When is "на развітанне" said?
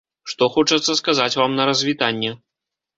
1.63-2.37